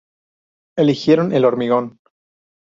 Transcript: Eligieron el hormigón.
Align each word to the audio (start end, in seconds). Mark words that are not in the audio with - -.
Eligieron 0.79 1.31
el 1.31 1.45
hormigón. 1.45 1.99